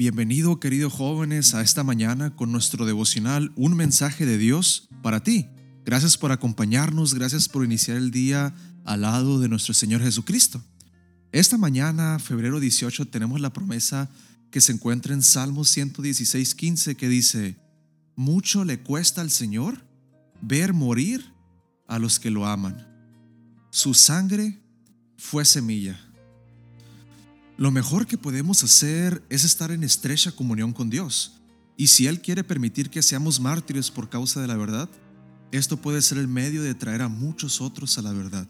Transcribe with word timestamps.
Bienvenido 0.00 0.60
querido 0.60 0.88
jóvenes 0.88 1.52
a 1.52 1.60
esta 1.60 1.84
mañana 1.84 2.34
con 2.34 2.50
nuestro 2.50 2.86
devocional 2.86 3.52
Un 3.54 3.76
mensaje 3.76 4.24
de 4.24 4.38
Dios 4.38 4.88
para 5.02 5.22
ti. 5.22 5.50
Gracias 5.84 6.16
por 6.16 6.32
acompañarnos, 6.32 7.12
gracias 7.12 7.50
por 7.50 7.66
iniciar 7.66 7.98
el 7.98 8.10
día 8.10 8.54
al 8.86 9.02
lado 9.02 9.40
de 9.40 9.50
nuestro 9.50 9.74
Señor 9.74 10.00
Jesucristo. 10.00 10.64
Esta 11.32 11.58
mañana, 11.58 12.18
febrero 12.18 12.60
18, 12.60 13.08
tenemos 13.08 13.42
la 13.42 13.52
promesa 13.52 14.08
que 14.50 14.62
se 14.62 14.72
encuentra 14.72 15.12
en 15.12 15.20
Salmos 15.20 15.68
116, 15.68 16.54
15 16.54 16.96
que 16.96 17.08
dice, 17.10 17.58
Mucho 18.16 18.64
le 18.64 18.80
cuesta 18.80 19.20
al 19.20 19.30
Señor 19.30 19.84
ver 20.40 20.72
morir 20.72 21.30
a 21.86 21.98
los 21.98 22.18
que 22.18 22.30
lo 22.30 22.46
aman. 22.46 22.88
Su 23.70 23.92
sangre 23.92 24.62
fue 25.18 25.44
semilla 25.44 26.09
lo 27.60 27.70
mejor 27.70 28.06
que 28.06 28.16
podemos 28.16 28.64
hacer 28.64 29.22
es 29.28 29.44
estar 29.44 29.70
en 29.70 29.84
estrecha 29.84 30.32
comunión 30.32 30.72
con 30.72 30.88
Dios. 30.88 31.42
Y 31.76 31.88
si 31.88 32.06
Él 32.06 32.22
quiere 32.22 32.42
permitir 32.42 32.88
que 32.88 33.02
seamos 33.02 33.38
mártires 33.38 33.90
por 33.90 34.08
causa 34.08 34.40
de 34.40 34.46
la 34.46 34.56
verdad, 34.56 34.88
esto 35.52 35.76
puede 35.76 36.00
ser 36.00 36.16
el 36.16 36.26
medio 36.26 36.62
de 36.62 36.74
traer 36.74 37.02
a 37.02 37.08
muchos 37.08 37.60
otros 37.60 37.98
a 37.98 38.02
la 38.02 38.14
verdad. 38.14 38.48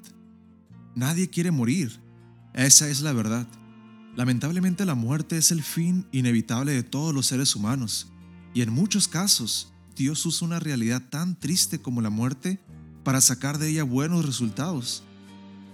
Nadie 0.95 1.28
quiere 1.28 1.51
morir. 1.51 2.01
Esa 2.54 2.88
es 2.88 3.01
la 3.01 3.12
verdad. 3.12 3.48
Lamentablemente 4.15 4.84
la 4.84 4.95
muerte 4.95 5.38
es 5.38 5.51
el 5.51 5.65
fin 5.65 6.06
inevitable 6.12 6.70
de 6.70 6.84
todos 6.84 7.12
los 7.12 7.27
seres 7.27 7.56
humanos. 7.56 8.12
Y 8.54 8.62
en 8.62 8.70
muchos 8.70 9.09
casos, 9.09 9.73
Dios 9.96 10.24
usa 10.24 10.46
una 10.46 10.60
realidad 10.60 11.02
tan 11.10 11.35
triste 11.35 11.80
como 11.80 12.01
la 12.01 12.10
muerte 12.10 12.60
para 13.02 13.20
sacar 13.20 13.59
de 13.59 13.70
ella 13.70 13.82
buenos 13.82 14.24
resultados. 14.24 15.02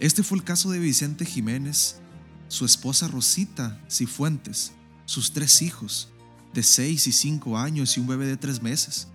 Este 0.00 0.22
fue 0.22 0.38
el 0.38 0.44
caso 0.44 0.70
de 0.70 0.78
Vicente 0.78 1.26
Jiménez, 1.26 2.00
su 2.48 2.64
esposa 2.64 3.08
Rosita 3.08 3.80
Cifuentes, 3.90 4.72
sus 5.04 5.32
tres 5.32 5.62
hijos, 5.62 6.08
de 6.54 6.62
6 6.62 7.06
y 7.06 7.12
5 7.12 7.58
años 7.58 7.96
y 7.96 8.00
un 8.00 8.06
bebé 8.06 8.26
de 8.26 8.36
3 8.36 8.62
meses. 8.62 9.08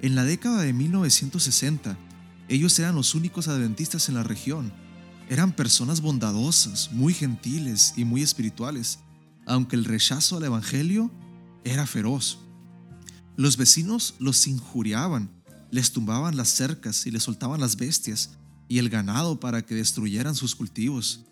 En 0.00 0.14
la 0.14 0.24
década 0.24 0.62
de 0.62 0.72
1960, 0.72 1.96
ellos 2.48 2.78
eran 2.78 2.94
los 2.94 3.14
únicos 3.14 3.48
adventistas 3.48 4.08
en 4.08 4.14
la 4.14 4.22
región. 4.22 4.72
Eran 5.28 5.52
personas 5.52 6.00
bondadosas, 6.00 6.90
muy 6.90 7.12
gentiles 7.12 7.94
y 7.96 8.04
muy 8.04 8.22
espirituales, 8.22 8.98
aunque 9.46 9.76
el 9.76 9.84
rechazo 9.84 10.38
al 10.38 10.44
Evangelio 10.44 11.10
era 11.64 11.86
feroz. 11.86 12.38
Los 13.36 13.56
vecinos 13.56 14.14
los 14.18 14.46
injuriaban, 14.46 15.30
les 15.70 15.92
tumbaban 15.92 16.36
las 16.36 16.48
cercas 16.48 17.06
y 17.06 17.10
les 17.10 17.22
soltaban 17.22 17.60
las 17.60 17.76
bestias 17.76 18.30
y 18.68 18.78
el 18.78 18.88
ganado 18.88 19.38
para 19.38 19.62
que 19.64 19.74
destruyeran 19.74 20.34
sus 20.34 20.54
cultivos. 20.54 21.26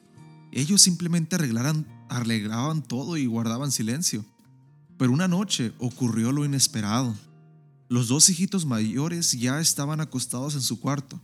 Ellos 0.52 0.82
simplemente 0.82 1.36
arreglaban 1.36 2.82
todo 2.82 3.16
y 3.16 3.27
guardaban 3.27 3.70
silencio. 3.70 4.24
Pero 4.96 5.12
una 5.12 5.28
noche 5.28 5.72
ocurrió 5.78 6.32
lo 6.32 6.44
inesperado. 6.44 7.14
Los 7.88 8.08
dos 8.08 8.28
hijitos 8.28 8.66
mayores 8.66 9.32
ya 9.32 9.60
estaban 9.60 10.00
acostados 10.00 10.54
en 10.54 10.60
su 10.60 10.80
cuarto. 10.80 11.20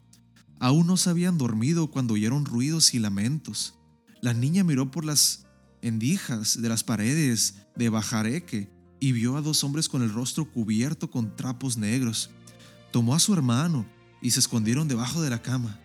Aún 0.60 0.86
no 0.86 0.96
se 0.96 1.10
habían 1.10 1.36
dormido 1.36 1.90
cuando 1.90 2.14
oyeron 2.14 2.44
ruidos 2.44 2.94
y 2.94 2.98
lamentos. 2.98 3.74
La 4.20 4.32
niña 4.32 4.64
miró 4.64 4.90
por 4.90 5.04
las 5.04 5.46
endijas 5.82 6.62
de 6.62 6.68
las 6.68 6.84
paredes 6.84 7.56
de 7.76 7.88
Bajareque 7.90 8.72
y 9.00 9.12
vio 9.12 9.36
a 9.36 9.42
dos 9.42 9.64
hombres 9.64 9.88
con 9.88 10.02
el 10.02 10.12
rostro 10.12 10.50
cubierto 10.50 11.10
con 11.10 11.36
trapos 11.36 11.76
negros. 11.76 12.30
Tomó 12.92 13.14
a 13.14 13.20
su 13.20 13.34
hermano 13.34 13.84
y 14.22 14.30
se 14.30 14.40
escondieron 14.40 14.88
debajo 14.88 15.20
de 15.20 15.28
la 15.28 15.42
cama. 15.42 15.78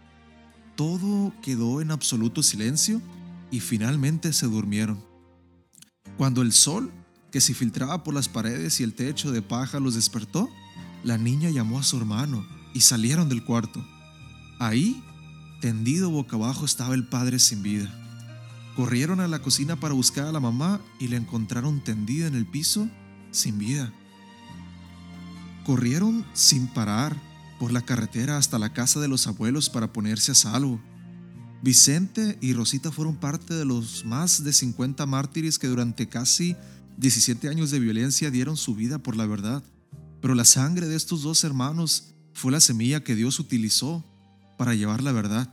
Todo 0.78 1.34
quedó 1.42 1.82
en 1.82 1.92
absoluto 1.92 2.42
silencio 2.42 3.02
y 3.52 3.60
finalmente 3.60 4.34
se 4.34 4.46
durmieron. 4.46 5.04
Cuando 6.18 6.42
el 6.42 6.52
sol, 6.52 6.92
que 7.32 7.42
se 7.42 7.54
filtraba 7.54 8.04
por 8.04 8.14
las 8.14 8.28
paredes 8.28 8.80
y 8.80 8.84
el 8.84 8.94
techo 8.94 9.32
de 9.32 9.42
paja, 9.42 9.80
los 9.80 9.96
despertó, 9.96 10.50
la 11.04 11.18
niña 11.18 11.50
llamó 11.50 11.80
a 11.80 11.84
su 11.84 11.98
hermano 11.98 12.46
y 12.74 12.82
salieron 12.82 13.30
del 13.30 13.44
cuarto. 13.44 13.86
Ahí, 14.60 15.02
tendido 15.62 16.10
boca 16.10 16.36
abajo, 16.36 16.66
estaba 16.66 16.96
el 16.96 17.08
padre 17.08 17.40
sin 17.40 17.64
vida. 17.64 17.96
Corrieron 18.76 19.20
a 19.20 19.28
la 19.28 19.40
cocina 19.40 19.76
para 19.78 19.94
buscar 19.94 20.28
a 20.28 20.32
la 20.32 20.40
mamá 20.40 20.82
y 21.00 21.08
la 21.08 21.18
encontraron 21.18 21.84
tendida 21.84 22.28
en 22.28 22.36
el 22.36 22.46
piso 22.46 22.90
sin 23.32 23.58
vida. 23.58 23.92
Corrieron 25.66 26.26
sin 26.34 26.68
parar 26.68 27.16
por 27.60 27.72
la 27.72 27.82
carretera 27.82 28.38
hasta 28.38 28.58
la 28.58 28.74
casa 28.74 29.00
de 29.00 29.08
los 29.08 29.28
abuelos 29.28 29.70
para 29.70 29.92
ponerse 29.92 30.32
a 30.32 30.36
salvo. 30.36 30.80
Vicente 31.62 32.38
y 32.42 32.54
Rosita 32.54 32.92
fueron 32.92 33.18
parte 33.18 33.54
de 33.54 33.66
los 33.66 34.06
más 34.06 34.44
de 34.44 34.54
50 34.54 35.06
mártires 35.06 35.60
que 35.60 35.68
durante 35.68 36.08
casi 36.08 36.56
17 36.98 37.50
años 37.50 37.72
de 37.72 37.80
violencia 37.80 38.32
dieron 38.32 38.56
su 38.56 38.76
vida 38.76 38.98
por 39.00 39.18
la 39.18 39.26
verdad. 39.26 39.64
Pero 40.22 40.36
la 40.36 40.46
sangre 40.46 40.88
de 40.88 40.96
estos 40.96 41.22
dos 41.22 41.44
hermanos 41.44 42.14
fue 42.34 42.52
la 42.52 42.62
semilla 42.62 43.04
que 43.04 43.16
Dios 43.16 43.40
utilizó 43.40 44.06
para 44.58 44.74
llevar 44.74 45.04
la 45.04 45.12
verdad. 45.12 45.52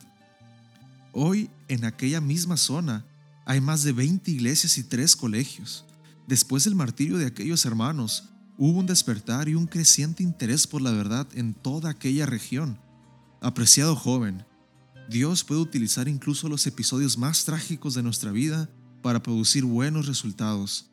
Hoy, 1.12 1.50
en 1.68 1.84
aquella 1.84 2.20
misma 2.20 2.56
zona, 2.56 3.04
hay 3.44 3.60
más 3.60 3.82
de 3.82 3.92
20 3.92 4.30
iglesias 4.30 4.78
y 4.78 4.84
tres 4.84 5.16
colegios. 5.16 5.84
Después 6.28 6.64
del 6.64 6.74
martirio 6.74 7.18
de 7.18 7.26
aquellos 7.26 7.64
hermanos, 7.64 8.30
hubo 8.58 8.78
un 8.78 8.86
despertar 8.86 9.48
y 9.48 9.54
un 9.54 9.66
creciente 9.66 10.22
interés 10.22 10.66
por 10.66 10.82
la 10.82 10.90
verdad 10.92 11.26
en 11.34 11.54
toda 11.54 11.90
aquella 11.90 12.26
región. 12.26 12.78
Apreciado 13.40 13.96
joven, 13.96 14.44
Dios 15.08 15.44
puede 15.44 15.60
utilizar 15.60 16.08
incluso 16.08 16.48
los 16.48 16.66
episodios 16.66 17.16
más 17.16 17.44
trágicos 17.44 17.94
de 17.94 18.02
nuestra 18.02 18.32
vida 18.32 18.68
para 19.02 19.22
producir 19.22 19.64
buenos 19.64 20.06
resultados. 20.06 20.90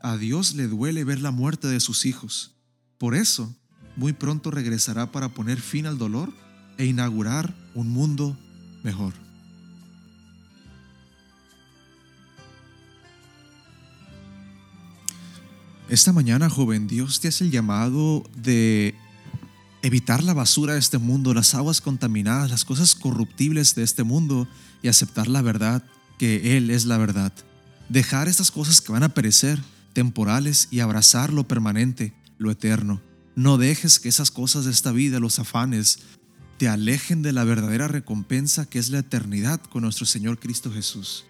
A 0.00 0.16
Dios 0.16 0.54
le 0.54 0.66
duele 0.66 1.04
ver 1.04 1.20
la 1.20 1.30
muerte 1.30 1.68
de 1.68 1.78
sus 1.78 2.04
hijos. 2.04 2.56
Por 2.98 3.14
eso, 3.14 3.54
muy 3.96 4.12
pronto 4.12 4.50
regresará 4.50 5.12
para 5.12 5.28
poner 5.28 5.60
fin 5.60 5.86
al 5.86 5.98
dolor 5.98 6.32
e 6.76 6.86
inaugurar 6.86 7.54
un 7.74 7.88
mundo 7.88 8.36
mejor. 8.82 9.14
Esta 15.88 16.12
mañana, 16.12 16.48
joven, 16.48 16.88
Dios 16.88 17.20
te 17.20 17.28
hace 17.28 17.44
el 17.44 17.50
llamado 17.50 18.24
de 18.34 18.94
evitar 19.82 20.22
la 20.22 20.32
basura 20.32 20.74
de 20.74 20.78
este 20.78 20.98
mundo, 20.98 21.34
las 21.34 21.54
aguas 21.54 21.80
contaminadas, 21.80 22.50
las 22.50 22.64
cosas 22.64 22.94
corruptibles 22.94 23.74
de 23.74 23.82
este 23.82 24.04
mundo 24.04 24.48
y 24.82 24.88
aceptar 24.88 25.28
la 25.28 25.42
verdad, 25.42 25.84
que 26.18 26.56
Él 26.56 26.70
es 26.70 26.86
la 26.86 26.98
verdad. 26.98 27.32
Dejar 27.88 28.28
estas 28.28 28.50
cosas 28.50 28.80
que 28.80 28.92
van 28.92 29.02
a 29.02 29.12
perecer, 29.12 29.60
temporales, 29.92 30.68
y 30.70 30.80
abrazar 30.80 31.32
lo 31.32 31.46
permanente, 31.46 32.14
lo 32.38 32.50
eterno. 32.50 33.02
No 33.34 33.58
dejes 33.58 33.98
que 33.98 34.08
esas 34.08 34.30
cosas 34.30 34.64
de 34.64 34.70
esta 34.70 34.92
vida, 34.92 35.18
los 35.18 35.38
afanes, 35.38 35.98
te 36.58 36.68
alejen 36.68 37.22
de 37.22 37.32
la 37.32 37.44
verdadera 37.44 37.88
recompensa 37.88 38.66
que 38.66 38.78
es 38.78 38.90
la 38.90 39.00
eternidad 39.00 39.60
con 39.60 39.82
nuestro 39.82 40.06
Señor 40.06 40.38
Cristo 40.38 40.70
Jesús. 40.72 41.24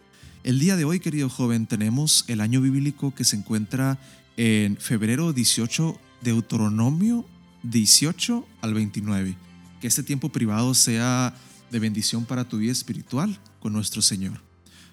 El 0.44 0.58
día 0.58 0.76
de 0.76 0.84
hoy, 0.84 1.00
querido 1.00 1.30
joven, 1.30 1.66
tenemos 1.66 2.24
el 2.28 2.40
año 2.40 2.60
bíblico 2.60 3.14
que 3.14 3.24
se 3.24 3.36
encuentra 3.36 3.98
en 4.36 4.76
febrero 4.76 5.32
18, 5.32 5.98
Deuteronomio 6.20 7.26
18 7.62 8.46
al 8.60 8.74
29. 8.74 9.36
Que 9.80 9.86
este 9.86 10.02
tiempo 10.02 10.30
privado 10.30 10.74
sea 10.74 11.34
de 11.70 11.78
bendición 11.78 12.24
para 12.24 12.48
tu 12.48 12.58
vida 12.58 12.72
espiritual 12.72 13.38
con 13.60 13.72
nuestro 13.72 14.02
Señor. 14.02 14.40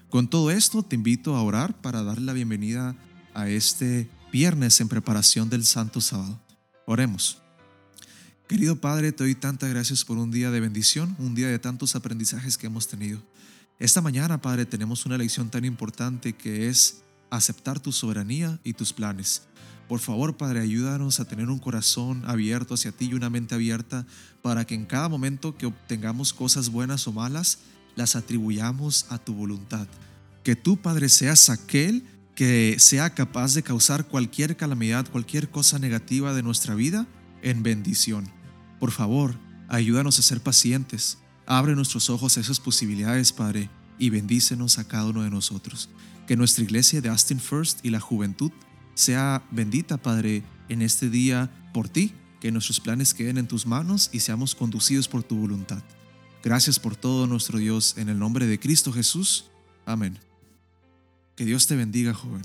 Con 0.08 0.28
todo 0.28 0.50
esto 0.50 0.82
te 0.82 0.96
invito 0.96 1.36
a 1.36 1.42
orar 1.42 1.80
para 1.80 2.02
darle 2.02 2.26
la 2.26 2.32
bienvenida 2.32 2.96
a 3.34 3.48
este 3.48 4.10
viernes 4.32 4.80
en 4.80 4.88
preparación 4.88 5.48
del 5.50 5.64
Santo 5.64 6.00
Sábado. 6.00 6.40
Oremos. 6.86 7.38
Querido 8.48 8.80
Padre, 8.80 9.12
te 9.12 9.22
doy 9.22 9.36
tantas 9.36 9.70
gracias 9.70 10.04
por 10.04 10.18
un 10.18 10.32
día 10.32 10.50
de 10.50 10.58
bendición, 10.58 11.14
un 11.20 11.36
día 11.36 11.46
de 11.46 11.60
tantos 11.60 11.94
aprendizajes 11.94 12.58
que 12.58 12.66
hemos 12.66 12.88
tenido. 12.88 13.22
Esta 13.78 14.00
mañana, 14.00 14.42
Padre, 14.42 14.66
tenemos 14.66 15.06
una 15.06 15.16
lección 15.16 15.50
tan 15.50 15.64
importante 15.64 16.32
que 16.32 16.68
es 16.68 17.02
aceptar 17.30 17.80
tu 17.80 17.92
soberanía 17.92 18.58
y 18.64 18.72
tus 18.72 18.92
planes. 18.92 19.42
Por 19.88 19.98
favor, 19.98 20.36
Padre, 20.36 20.60
ayúdanos 20.60 21.18
a 21.18 21.24
tener 21.24 21.48
un 21.48 21.58
corazón 21.58 22.22
abierto 22.26 22.74
hacia 22.74 22.92
ti 22.92 23.06
y 23.06 23.14
una 23.14 23.28
mente 23.28 23.56
abierta 23.56 24.06
para 24.40 24.64
que 24.64 24.76
en 24.76 24.86
cada 24.86 25.08
momento 25.08 25.56
que 25.56 25.66
obtengamos 25.66 26.32
cosas 26.32 26.68
buenas 26.68 27.08
o 27.08 27.12
malas, 27.12 27.58
las 27.96 28.14
atribuyamos 28.14 29.06
a 29.08 29.18
tu 29.18 29.34
voluntad. 29.34 29.88
Que 30.44 30.54
tú, 30.54 30.76
Padre, 30.76 31.08
seas 31.08 31.50
aquel 31.50 32.04
que 32.36 32.76
sea 32.78 33.14
capaz 33.14 33.54
de 33.54 33.62
causar 33.62 34.06
cualquier 34.06 34.56
calamidad, 34.56 35.08
cualquier 35.10 35.50
cosa 35.50 35.78
negativa 35.78 36.32
de 36.34 36.42
nuestra 36.42 36.74
vida 36.74 37.06
en 37.42 37.62
bendición. 37.62 38.30
Por 38.78 38.92
favor, 38.92 39.34
ayúdanos 39.68 40.18
a 40.18 40.22
ser 40.22 40.40
pacientes. 40.40 41.18
Abre 41.46 41.74
nuestros 41.74 42.10
ojos 42.10 42.36
a 42.36 42.40
esas 42.40 42.60
posibilidades, 42.60 43.32
Padre, 43.32 43.68
y 43.98 44.10
bendícenos 44.10 44.78
a 44.78 44.86
cada 44.86 45.06
uno 45.06 45.22
de 45.22 45.30
nosotros. 45.30 45.90
Que 46.30 46.36
nuestra 46.36 46.62
iglesia 46.62 47.00
de 47.00 47.08
Austin 47.08 47.40
First 47.40 47.84
y 47.84 47.90
la 47.90 47.98
juventud 47.98 48.52
sea 48.94 49.42
bendita, 49.50 49.96
Padre, 49.96 50.44
en 50.68 50.80
este 50.80 51.10
día 51.10 51.50
por 51.74 51.88
ti, 51.88 52.12
que 52.38 52.52
nuestros 52.52 52.78
planes 52.78 53.14
queden 53.14 53.36
en 53.36 53.48
tus 53.48 53.66
manos 53.66 54.10
y 54.12 54.20
seamos 54.20 54.54
conducidos 54.54 55.08
por 55.08 55.24
tu 55.24 55.34
voluntad. 55.34 55.82
Gracias 56.44 56.78
por 56.78 56.94
todo, 56.94 57.26
nuestro 57.26 57.58
Dios, 57.58 57.98
en 57.98 58.08
el 58.08 58.20
nombre 58.20 58.46
de 58.46 58.60
Cristo 58.60 58.92
Jesús. 58.92 59.46
Amén. 59.84 60.20
Que 61.34 61.44
Dios 61.44 61.66
te 61.66 61.74
bendiga, 61.74 62.14
joven. 62.14 62.42